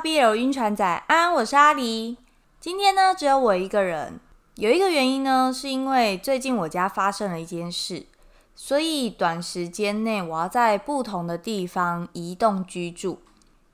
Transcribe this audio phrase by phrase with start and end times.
[0.00, 2.16] BL 晕船仔，安，我是阿狸。
[2.58, 4.18] 今天呢，只有我一个人。
[4.54, 8.06] 有一个原因呢，是因为最近我家发生了一件事，
[8.54, 13.20] 所以短时间内我要在不同的地方移动居住。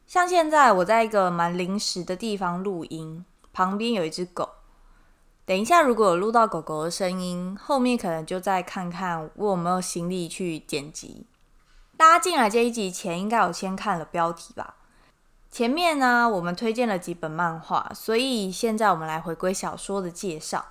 [0.08, 4.48] 像现在我在一个蛮临时的地方录音，旁边有一只狗。
[5.44, 11.24] 等一下，如果有录到狗狗的声音，后面可能就再看看我有没有心力去剪辑。
[11.96, 14.75] 大家进来这一集前，应该有先看了标题吧？
[15.56, 20.66] 前面呢，我们推荐了几本漫画，所以现在我们来回归小说的介绍。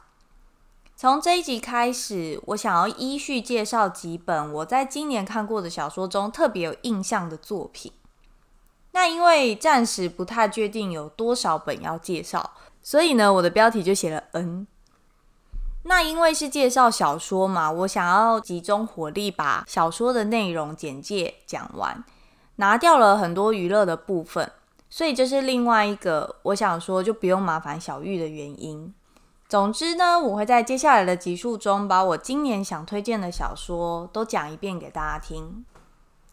[0.96, 7.92] 从这一集开始，我想要依序介绍几本我在今年看过的小说中特别有印象的作品。
[8.92, 12.52] 那因为暂时不太确定有多少本要介绍，
[12.84, 14.68] 所以呢，我的标题就写了 N。
[15.82, 22.04] 那因为是介绍小说嘛，我想要集中火力把小说的内容简介讲完，
[22.58, 24.52] 拿掉了很多娱乐的部分。
[24.96, 28.94] 所以这是另外一个我想说就不用麻烦小玉的原因。
[29.50, 35.66] 总之呢，我会在接下来的集数中把我今年想推荐的小说都讲一遍给大家听。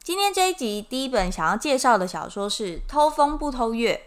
[0.01, 4.01] 今天这一集第一本想要介绍的小说是《偷风不偷月》，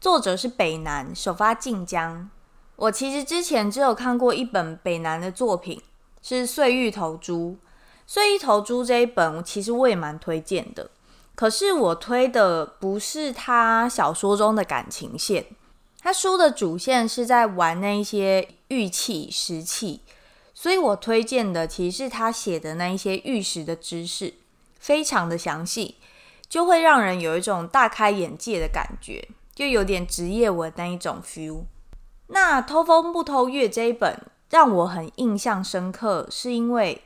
[0.00, 2.28] 作者是北南，首发晋江。
[2.74, 5.80] 我其实之前只有看过一本北南的作品，
[6.20, 7.50] 是《碎玉投珠》。
[8.08, 10.90] 《碎玉投珠》这一本其实我也蛮推荐的。
[11.34, 15.46] 可是我推的不是他小说中的感情线，
[16.00, 20.00] 他书的主线是在玩那一些玉器、石器，
[20.54, 24.34] 所以我推荐的其实是他写的那一些玉石的知识，
[24.78, 25.96] 非常的详细，
[26.48, 31.64] 就会让人有一种大开眼界的感觉，就有点职业文那一种 feel。
[32.28, 34.18] 那偷风不偷月这一本
[34.50, 37.02] 让我很印象深刻，是因为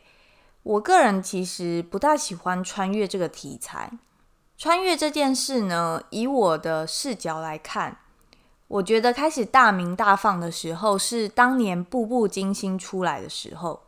[0.63, 3.91] 我个人其实不大喜欢穿越这个题材。
[4.59, 7.99] 穿越这件事呢，以我的视角来看，
[8.67, 13.85] 我觉得开始大鸣大放的时候是当年《步步惊心》出来的时候。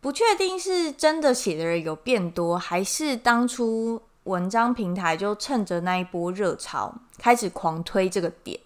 [0.00, 8.58] 不确定是真的写的人有变多，还是当初文章平台就趁着那一波热潮开始狂推这个点。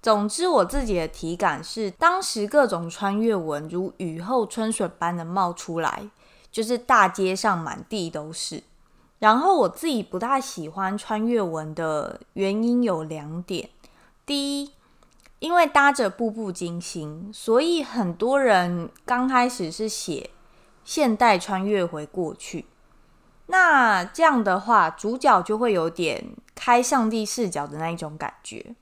[0.00, 6.08] 总之，我自己的体感是，当时各种穿越文如雨后春笋般的冒出来，
[6.52, 8.62] 就是大街上满地都是。
[9.22, 13.70] 然后我自己不大喜欢穿越文的原因有两点：
[14.26, 14.72] 第一，
[15.38, 20.30] 因为搭着步步惊心，所以很多人刚开始是写
[20.82, 22.66] 现代穿越回过去，
[23.46, 28.74] 那这样的话，主角就会有点开上帝视角的那一种感觉，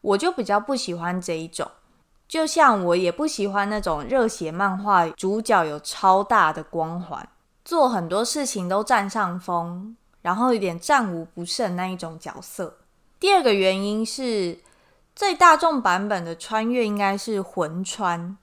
[0.00, 1.70] 我就比较不喜欢这一种。
[2.26, 7.28] 就像我也不喜欢那种热血漫画主角有超大的光环。
[7.66, 12.78] 做很多事情都占上风，然后有点战无不胜那一种角色。
[13.18, 14.60] 第二个原因是，
[15.16, 18.38] 最大众版本的穿越应该是魂穿，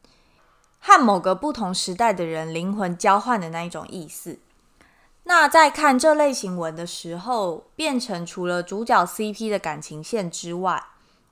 [0.77, 4.39] 和某个不同时代的人灵魂交换的那一种意思。
[5.23, 10.83] 那在看这类型文的时候，变成除了主角 CP 的感情线之外，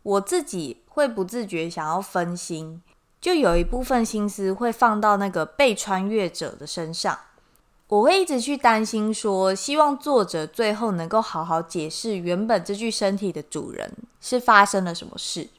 [0.03, 2.81] 我自己会不自觉想要分心，
[3.19, 7.19] 就有一部分心思会放到那个被穿越者的身上。
[7.91, 13.91] 我会一直去担心说，希望作者最后能够好好解释原本这具身体的主人
[14.21, 15.49] 是发生了什么事。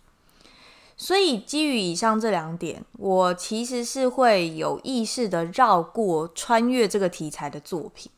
[0.96, 8.10] 所以基于以上这两点，我其实是会有意识的绕过穿越这个题材的作品。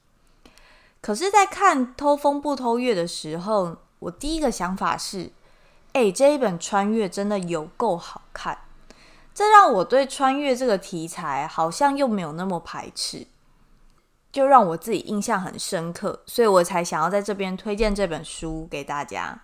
[1.01, 5.33] 可是，在看《偷风不偷月》的时候，我第一个想法是：
[5.93, 8.59] 哎，这一本穿越真的有够好看。
[9.35, 13.27] 这让我对穿越这个题材好像又没有那么排斥。
[14.35, 19.43] 就让我自己印象很深刻，所以我才想要在这边推荐这本书给大家。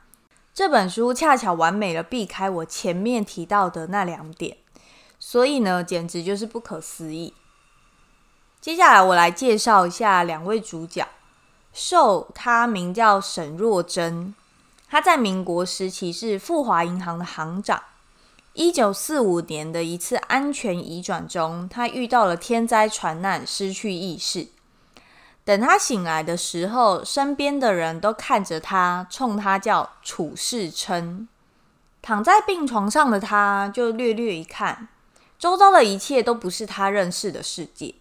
[0.53, 4.57] 这本书恰巧完美的避开我前面提到的那两点，
[5.21, 7.33] 所以呢，简直就是不可思议。
[8.61, 11.07] 接下来我来介绍一下两位主角。
[11.73, 14.35] 受他名叫沈若珍，
[14.89, 17.81] 他在民国时期是富华银行的行长。
[18.55, 24.49] 一九四五年的一次安全移转中，他遇到了天灾船难，失去意识。
[25.51, 31.27] 等他醒来的时候，身边的人都看着他，冲他叫楚世琛。
[32.01, 34.87] 躺在病床上的他，就略略一看，
[35.41, 37.97] 周遭的一切都不是他认识的世界，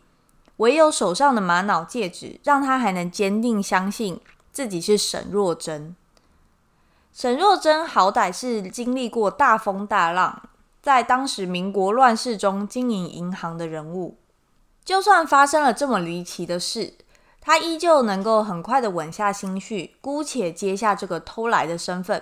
[0.58, 5.96] 唯有手上的玛瑙戒指，让他还能坚定相信自己是沈若真。
[7.12, 10.44] 沈若真好歹是经历过大风大浪，
[10.84, 14.20] 在当时民国乱世中经营银行的人物，
[14.86, 16.94] 就算发生了这么离奇的事。
[17.50, 22.22] 他依旧能够很快的稳下心绪，姑且接下这个偷来的身份，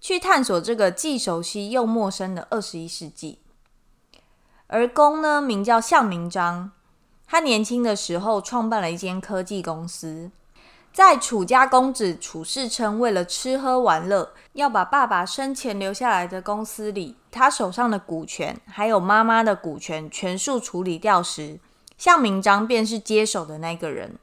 [0.00, 3.40] 去探索这个既熟悉又陌生的二十一世纪。
[4.68, 6.72] 而公呢，名叫向明章，
[7.26, 10.30] 他年轻的时候创办了一间科技公司。
[10.94, 21.60] 在楚家公子楚世琛为了吃喝玩乐，要把爸爸生前留下来的公司里他手上的股权，还有妈妈的股权全数处理掉时，
[21.98, 24.18] 向明章便是接手的那个人。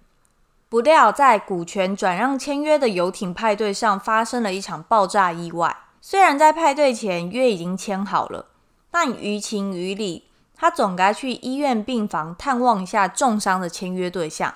[0.72, 5.76] 不料在股权转让签约的游艇派对上发生了一场爆炸意外。
[6.00, 8.46] 虽然在派对前约已经签好了，
[8.90, 14.54] 但于情于理，他总该去医院病房探望一下重伤的签约对象。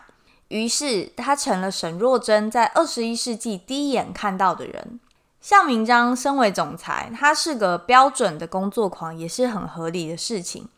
[0.48, 5.02] 于是，他成了沈若珍在二十一世纪第一眼看到的人。
[5.42, 10.70] 向明章身为总裁，他是个标准的工作狂，也是很合理的事情。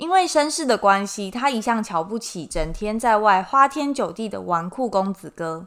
[0.00, 5.66] 因为身世的关系，他一向瞧不起整天在外花天酒地的纨绔公子哥。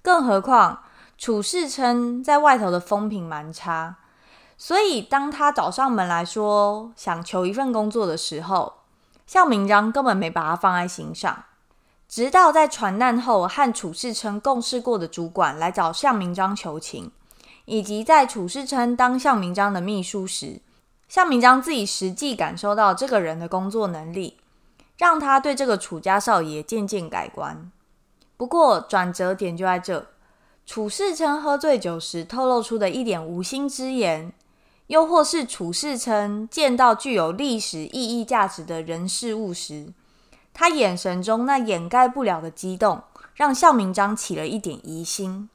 [0.00, 0.78] 更何况
[1.18, 3.96] 楚世称在外头的风评蛮差，
[4.56, 8.72] 所以当他找上门来说想求一份工作的时候，
[9.26, 11.44] 向明章根本没把他放在心上。
[12.08, 17.12] 直到在船难后，和楚世称共事过的主管来找向明章求情，
[17.66, 20.62] 以及在楚世称当向明章的秘书时，
[21.14, 24.36] 向明章自己实际感受到这个人的工作能力，
[24.98, 27.70] 让他对这个楚家少爷渐渐改观。
[28.36, 30.08] 不过转折点就在这，
[30.66, 34.32] 楚世称喝醉酒时透露出的一点无心之言，
[34.88, 39.92] 又或是楚世称见到具有历史意义价值的人事物时，
[40.52, 43.00] 他眼神中那掩盖不了的激动，
[43.36, 45.48] 让向明章起了一点疑心。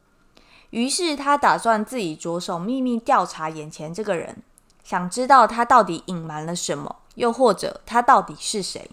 [0.70, 4.42] 于是他打算自己着手秘密调查眼前这个人，
[4.90, 8.90] 想知道他到底隐瞒了什么，又或者他到底是谁。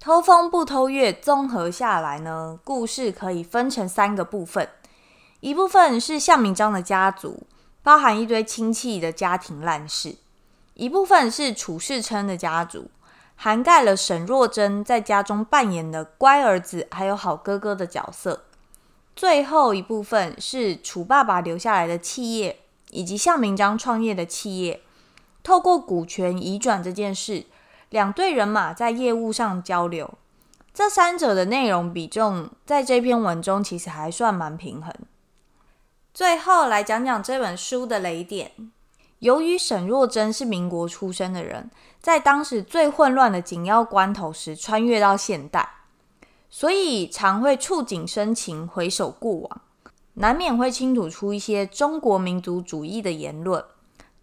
[0.00, 4.68] 偷风不偷月，综合下来呢，故事可以分成三个部分：
[5.38, 7.46] 一部分是向明章的家族，
[7.80, 10.16] 包含一堆亲戚的家庭烂事；
[10.74, 12.90] 一部分是楚世称的家族。
[13.36, 18.42] 涵盖了沈若珍在家中扮演的乖儿子还有好哥哥的角色。
[19.14, 22.58] 最后一部分是楚爸爸留下来的企业，
[22.90, 24.80] 以及向明章创业的企业。
[25.44, 27.44] 透过股权移转这件事，
[27.90, 30.14] 两队人马在业务上交流。
[30.72, 34.92] 这三者的内容比重在这篇文中其实还算蛮平衡。
[36.12, 38.52] 最后来讲讲这本书的雷点。
[39.20, 41.70] 由于沈若珍是民国出生的人，
[42.00, 45.68] 在当时最混乱的紧要关头时穿越到现代，
[46.50, 49.60] 所以常会触景生情，回首过往，
[50.14, 53.64] 难免会倾吐出一些中国民族主义的言论。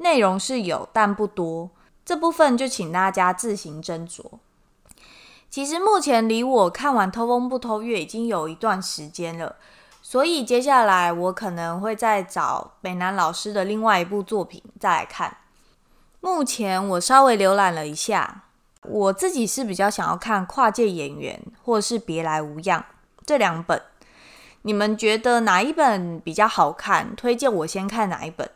[0.02, 1.70] 内容是有，但不多。
[2.04, 4.24] 这部分就请大家自行斟酌。
[5.50, 9.56] 其实目前离我看完《偷风不偷月》已经有一段时间了。
[10.02, 15.38] 所以接下来我可能会再找北南老师的另外一部作品再来看。
[16.20, 18.44] 目前我稍微浏览了一下，
[18.84, 22.80] 我自己是比较想要看《跨界演员》或是《别来无恙》
[23.26, 23.82] 这两本。
[24.64, 27.16] 你们觉得哪一本比较好看？
[27.16, 28.50] 推荐我先看哪一本？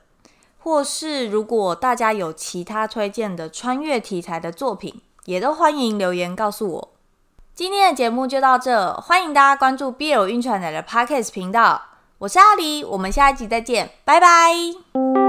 [0.66, 6.90] 或是如果大家有其他推荐的穿越题材的作品，也都欢迎留言告诉我。
[7.54, 11.80] 今天的节目就到这，欢迎大家关注 BL 晕船奶的 Podcast 频道，
[12.18, 15.25] 我是阿狸，我们下一集再见，拜拜。